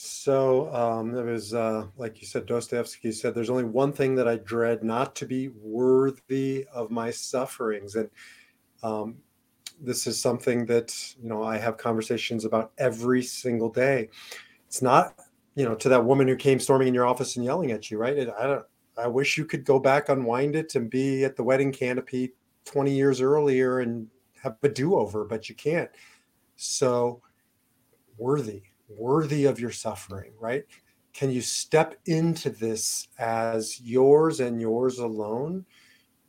[0.00, 4.28] So um, there was, uh, like you said, Dostoevsky said, "There's only one thing that
[4.28, 8.08] I dread: not to be worthy of my sufferings." And
[8.84, 9.16] um,
[9.80, 14.08] this is something that you know I have conversations about every single day.
[14.68, 15.16] It's not
[15.56, 17.98] you know to that woman who came storming in your office and yelling at you,
[17.98, 18.16] right?
[18.38, 18.66] I don't.
[18.96, 22.34] I wish you could go back, unwind it, and be at the wedding canopy
[22.66, 24.06] 20 years earlier and
[24.44, 25.90] have a do-over, but you can't.
[26.54, 27.20] So
[28.16, 30.64] worthy, worthy of your suffering, right?
[31.12, 35.64] Can you step into this as yours and yours alone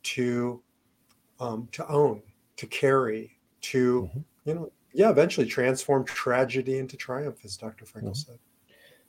[0.02, 0.62] to
[1.38, 2.22] um, to own,
[2.56, 4.20] to carry, to mm-hmm.
[4.44, 7.84] you know, yeah, eventually transform tragedy into triumph, as Dr.
[7.84, 8.12] Frankl mm-hmm.
[8.12, 8.38] said.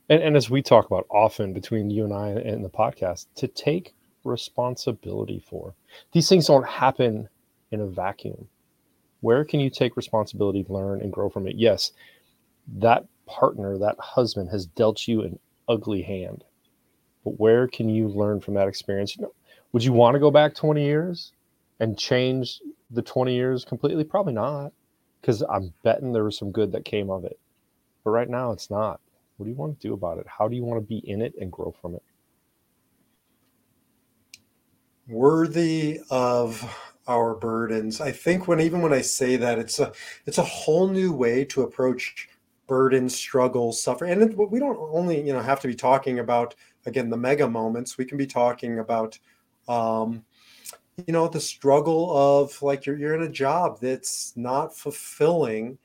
[0.09, 3.47] And, and as we talk about often between you and I and the podcast, to
[3.47, 5.73] take responsibility for
[6.11, 7.27] these things don't happen
[7.71, 8.47] in a vacuum.
[9.21, 11.55] Where can you take responsibility, learn, and grow from it?
[11.55, 11.91] Yes,
[12.77, 16.43] that partner, that husband has dealt you an ugly hand.
[17.23, 19.15] But where can you learn from that experience?
[19.71, 21.34] Would you want to go back 20 years?
[21.81, 24.05] and change the 20 years completely?
[24.05, 24.71] Probably not,
[25.19, 27.38] because I'm betting there was some good that came of it.
[28.05, 29.01] But right now, it's not.
[29.36, 30.27] What do you want to do about it?
[30.27, 32.03] How do you want to be in it and grow from it?
[35.07, 36.63] Worthy of
[37.07, 37.99] our burdens.
[37.99, 39.91] I think when even when I say that, it's a
[40.27, 42.29] it's a whole new way to approach
[42.71, 44.13] burden, struggle, suffering.
[44.13, 46.55] And we don't only you know have to be talking about
[46.86, 47.97] again the mega moments.
[47.97, 49.19] We can be talking about
[49.67, 50.23] um,
[51.05, 55.77] you know the struggle of like you're you're in a job that's not fulfilling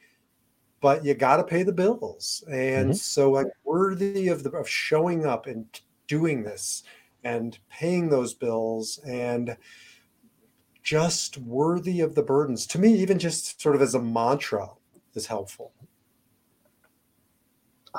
[0.81, 2.92] but you got to pay the bills and mm-hmm.
[2.92, 6.85] so like worthy of the of showing up and doing this
[7.25, 9.57] and paying those bills and
[10.83, 14.68] just worthy of the burdens to me even just sort of as a mantra
[15.14, 15.72] is helpful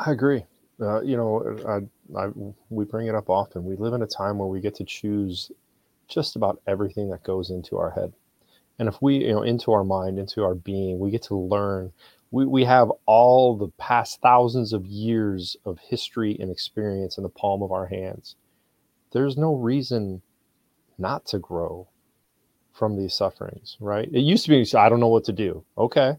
[0.06, 0.46] i agree
[0.82, 2.30] uh, you know I, I,
[2.70, 5.52] we bring it up often we live in a time where we get to choose
[6.08, 8.14] just about everything that goes into our head.
[8.80, 11.92] And if we, you know, into our mind, into our being, we get to learn.
[12.32, 17.30] We, we have all the past thousands of years of history and experience in the
[17.30, 18.36] palm of our hands.
[19.12, 20.22] There's no reason
[20.98, 21.88] not to grow
[22.74, 24.08] from these sufferings, right?
[24.12, 25.64] It used to be, I don't know what to do.
[25.78, 26.18] Okay.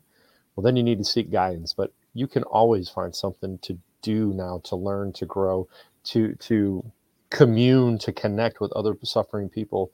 [0.56, 4.32] Well, then you need to seek guidance, but you can always find something to do
[4.34, 5.68] now to learn, to grow,
[6.04, 6.92] to, to
[7.30, 9.92] commune to connect with other suffering people.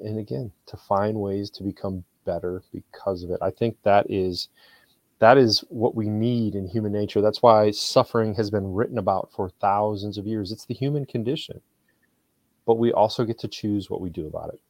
[0.00, 3.38] And again to find ways to become better because of it.
[3.42, 4.48] I think that is
[5.18, 7.20] that is what we need in human nature.
[7.20, 10.52] That's why suffering has been written about for thousands of years.
[10.52, 11.60] It's the human condition.
[12.66, 14.60] But we also get to choose what we do about it.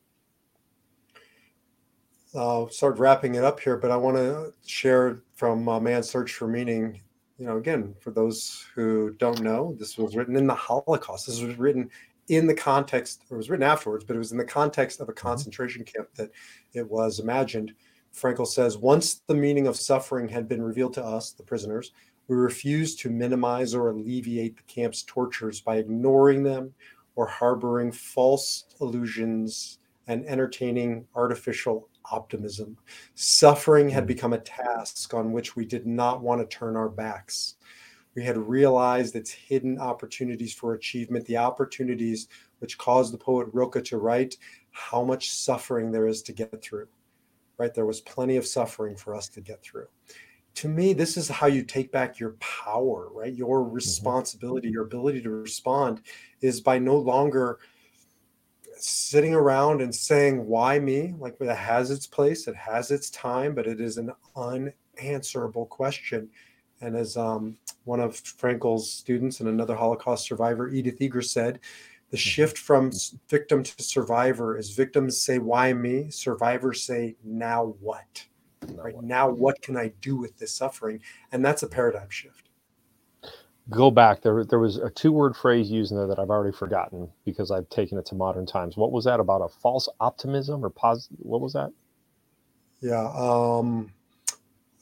[2.34, 6.32] I'll start wrapping it up here but i want to share from uh, man's search
[6.32, 7.00] for meaning
[7.38, 11.26] you know, again, for those who don't know, this was written in the Holocaust.
[11.26, 11.90] This was written
[12.28, 15.08] in the context, or it was written afterwards, but it was in the context of
[15.08, 15.26] a mm-hmm.
[15.26, 16.30] concentration camp that
[16.72, 17.72] it was imagined.
[18.14, 21.92] Frankl says, once the meaning of suffering had been revealed to us, the prisoners,
[22.28, 26.72] we refused to minimize or alleviate the camp's tortures by ignoring them
[27.16, 32.76] or harboring false illusions and entertaining artificial optimism.
[33.14, 34.08] Suffering had hmm.
[34.08, 37.56] become a task on which we did not want to turn our backs.
[38.14, 42.28] We had realized its hidden opportunities for achievement, the opportunities
[42.60, 44.36] which caused the poet Rilke to write
[44.70, 46.86] how much suffering there is to get through.
[47.58, 47.74] Right?
[47.74, 49.86] There was plenty of suffering for us to get through.
[50.56, 53.34] To me, this is how you take back your power, right?
[53.34, 53.74] Your mm-hmm.
[53.74, 56.02] responsibility, your ability to respond
[56.40, 57.58] is by no longer
[58.76, 61.14] sitting around and saying why me?
[61.18, 66.28] Like it has its place it has its time but it is an unanswerable question.
[66.80, 71.60] And as um, one of frankl's students and another holocaust survivor edith eger said
[72.10, 72.22] the mm-hmm.
[72.22, 72.90] shift from
[73.28, 78.24] victim to survivor is victims say why me survivors say now what
[78.72, 78.94] right?
[79.02, 81.00] now what can i do with this suffering?
[81.32, 82.43] And that's a paradigm shift
[83.70, 86.54] go back there there was a two word phrase used in there that i've already
[86.54, 88.76] forgotten because i've taken it to modern times.
[88.76, 91.72] What was that about a false optimism or positive what was that?
[92.80, 93.92] Yeah um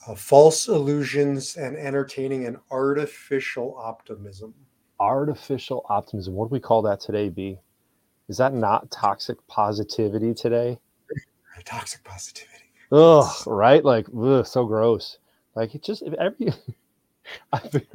[0.07, 4.53] uh, false illusions and entertaining an artificial optimism.
[4.99, 6.35] Artificial optimism.
[6.35, 7.59] What do we call that today b?
[8.29, 10.79] Is that not toxic positivity today?
[11.65, 12.65] Toxic positivity.
[12.91, 13.85] Ugh right?
[13.85, 15.19] Like ugh, so gross.
[15.55, 16.53] Like it just every
[17.53, 17.87] i've been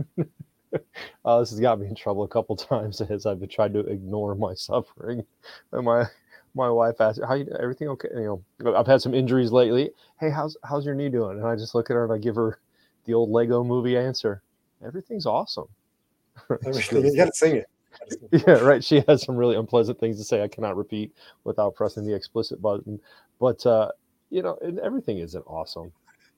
[1.26, 3.80] uh, this has got me in trouble a couple times as I've been trying to
[3.82, 5.26] ignore my suffering.
[5.72, 6.06] And my
[6.56, 9.92] my wife asked, "How you everything okay?" You know, I've had some injuries lately.
[10.20, 11.38] Hey, how's how's your knee doing?
[11.38, 12.60] And I just look at her and I give her
[13.06, 14.42] the old Lego movie answer.
[14.86, 15.68] Everything's awesome.
[16.50, 17.68] you got to sing it.
[18.32, 18.84] Yeah, right.
[18.84, 20.44] She has some really unpleasant things to say.
[20.44, 21.12] I cannot repeat
[21.44, 23.00] without pressing the explicit button.
[23.40, 23.92] But uh,
[24.30, 25.92] you know, and everything isn't awesome.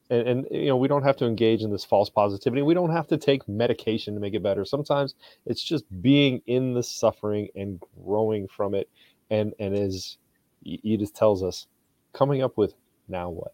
[0.10, 2.62] And, and, you know we don't have to engage in this false positivity.
[2.62, 4.66] We don't have to take medication to make it better.
[4.66, 8.90] Sometimes it's just being in the suffering and growing from it.
[9.30, 10.18] And and as
[10.64, 11.68] edith tells us
[12.14, 12.74] coming up with
[13.08, 13.54] now what?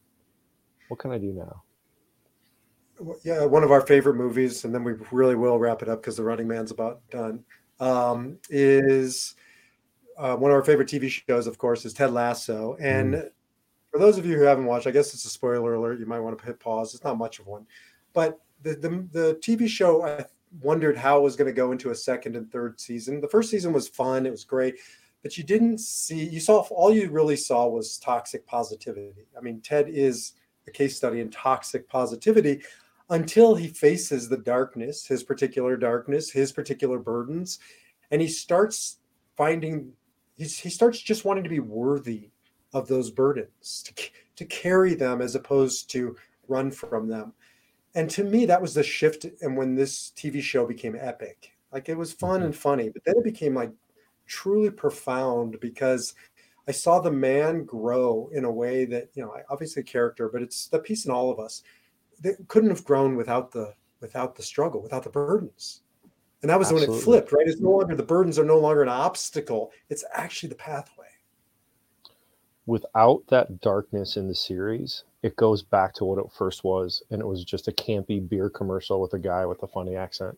[0.88, 1.64] What can i do now?
[3.24, 6.16] Yeah one of our favorite movies and then we really will wrap it up because
[6.16, 7.44] the running man's about done
[7.82, 9.36] um, is
[10.18, 12.78] uh, one of our favorite tv shows of course is ted lasso.
[12.80, 13.30] And mm
[13.96, 16.02] for those of you who haven't watched, I guess it's a spoiler alert.
[16.02, 16.94] You might want to hit pause.
[16.94, 17.66] It's not much of one,
[18.12, 20.06] but the the, the TV show.
[20.06, 20.26] I
[20.62, 23.22] wondered how it was going to go into a second and third season.
[23.22, 24.26] The first season was fun.
[24.26, 24.80] It was great,
[25.24, 26.28] but you didn't see.
[26.28, 29.14] You saw all you really saw was toxic positivity.
[29.38, 30.34] I mean, Ted is
[30.68, 32.64] a case study in toxic positivity
[33.12, 37.60] until he faces the darkness, his particular darkness, his particular burdens,
[38.12, 38.98] and he starts
[39.38, 39.94] finding.
[40.36, 42.32] He starts just wanting to be worthy
[42.76, 46.16] of those burdens, to, to carry them as opposed to
[46.48, 47.34] run from them.
[47.96, 49.26] And to me, that was the shift.
[49.42, 52.46] And when this TV show became epic, like it was fun mm-hmm.
[52.48, 53.72] and funny, but then it became like
[54.28, 56.14] truly profound because
[56.68, 60.68] I saw the man grow in a way that, you know, obviously character, but it's
[60.68, 61.64] the piece in all of us
[62.22, 65.82] that couldn't have grown without the without the struggle, without the burdens.
[66.42, 66.90] And that was Absolutely.
[66.90, 67.48] when it flipped, right?
[67.48, 69.72] It's no longer the burdens are no longer an obstacle.
[69.90, 70.95] It's actually the pathway
[72.66, 77.22] without that darkness in the series, it goes back to what it first was, and
[77.22, 80.38] it was just a campy beer commercial with a guy with a funny accent.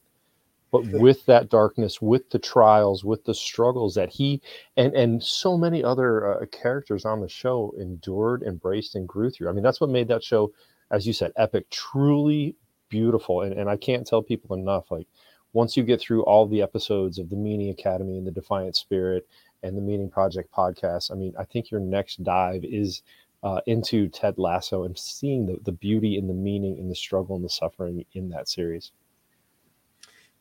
[0.70, 4.42] But with that darkness, with the trials, with the struggles that he
[4.76, 9.48] and and so many other uh, characters on the show endured, embraced, and grew through.
[9.48, 10.52] I mean, that's what made that show,
[10.92, 12.56] as you said, epic, truly
[12.90, 13.42] beautiful.
[13.44, 14.92] And and I can't tell people enough.
[14.92, 15.08] Like
[15.54, 19.26] once you get through all the episodes of the Meaning Academy and the Defiant Spirit
[19.64, 21.12] and the Meaning Project podcast.
[21.12, 23.02] I mean, I think your next dive is
[23.44, 27.36] uh, into Ted Lasso and seeing the, the beauty and the meaning and the struggle
[27.36, 28.92] and the suffering in that series.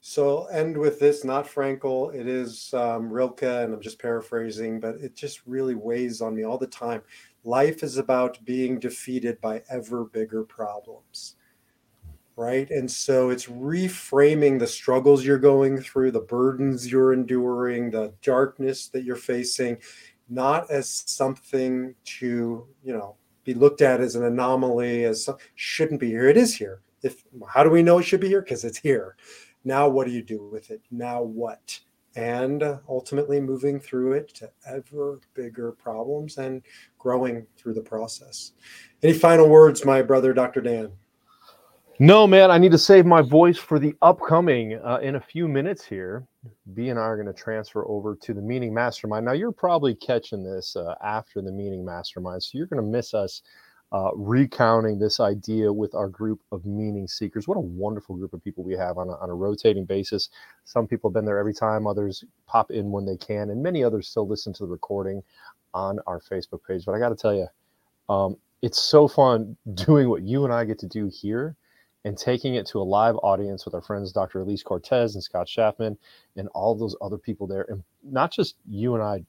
[0.00, 2.14] So I'll end with this, not Frankl.
[2.14, 6.44] It is um, Rilke, and I'm just paraphrasing, but it just really weighs on me
[6.44, 7.02] all the time.
[7.44, 11.35] Life is about being defeated by ever bigger problems
[12.36, 12.70] right?
[12.70, 18.88] And so it's reframing the struggles you're going through, the burdens you're enduring, the darkness
[18.88, 19.78] that you're facing,
[20.28, 26.00] not as something to, you know, be looked at as an anomaly, as some, shouldn't
[26.00, 26.28] be here.
[26.28, 26.82] It is here.
[27.02, 28.42] If how do we know it should be here?
[28.42, 29.16] Because it's here.
[29.64, 30.82] Now, what do you do with it?
[30.90, 31.80] Now, what?
[32.16, 36.62] And ultimately moving through it to ever bigger problems and
[36.98, 38.52] growing through the process.
[39.02, 40.60] Any final words, my brother, Dr.
[40.60, 40.92] Dan?
[41.98, 45.48] No, man, I need to save my voice for the upcoming uh, in a few
[45.48, 46.26] minutes here.
[46.74, 49.24] B and I are going to transfer over to the Meaning Mastermind.
[49.24, 53.14] Now, you're probably catching this uh, after the Meaning Mastermind, so you're going to miss
[53.14, 53.40] us
[53.92, 57.48] uh, recounting this idea with our group of meaning seekers.
[57.48, 60.28] What a wonderful group of people we have on a, on a rotating basis.
[60.64, 63.82] Some people have been there every time, others pop in when they can, and many
[63.82, 65.22] others still listen to the recording
[65.72, 66.84] on our Facebook page.
[66.84, 67.46] But I got to tell you,
[68.14, 71.56] um, it's so fun doing what you and I get to do here
[72.06, 74.38] and taking it to a live audience with our friends Dr.
[74.38, 75.98] Elise Cortes and Scott Schaffman
[76.36, 79.24] and all those other people there, and not just you and I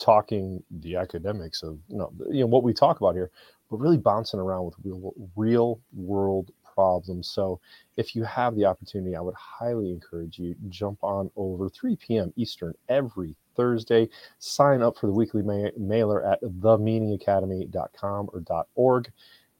[0.00, 3.30] talking the academics of you know, you know what we talk about here,
[3.70, 7.28] but really bouncing around with real, real world problems.
[7.28, 7.60] So
[7.98, 12.32] if you have the opportunity, I would highly encourage you jump on over 3 p.m.
[12.36, 14.08] Eastern every Thursday.
[14.38, 19.12] Sign up for the weekly ma- mailer at themeaningacademy.com or .org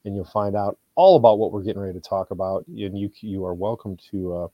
[0.05, 2.67] and you'll find out all about what we're getting ready to talk about.
[2.67, 4.49] And you you are welcome to, uh,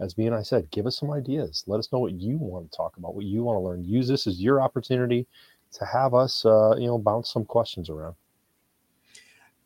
[0.00, 1.64] as B and I said, give us some ideas.
[1.66, 3.84] Let us know what you want to talk about, what you want to learn.
[3.84, 5.26] Use this as your opportunity
[5.72, 8.14] to have us, uh, you know, bounce some questions around.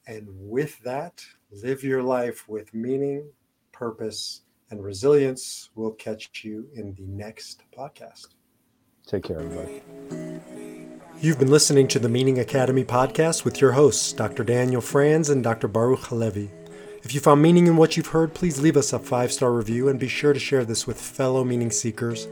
[0.07, 3.31] And with that, live your life with meaning,
[3.73, 5.71] purpose, and resilience.
[5.75, 8.29] We'll catch you in the next podcast.
[9.07, 10.41] Take care, everybody.
[11.23, 14.43] You've been listening to the Meaning Academy podcast with your hosts, Dr.
[14.43, 15.69] Daniel Franz and Dr.
[15.69, 16.51] Baruch Halevi.
[17.03, 19.91] If you found meaning in what you've heard, please leave us a five star review
[19.91, 22.27] and be sure to share this with fellow meaning seekers.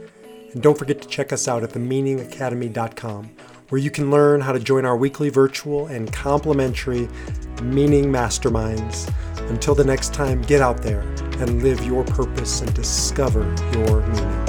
[0.54, 3.30] And don't forget to check us out at themeaningacademy.com,
[3.68, 7.10] where you can learn how to join our weekly virtual and complimentary
[7.62, 9.12] meaning masterminds.
[9.50, 11.02] Until the next time, get out there
[11.42, 13.42] and live your purpose and discover
[13.74, 14.47] your meaning.